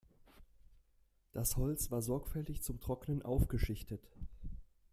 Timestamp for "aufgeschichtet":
3.21-4.01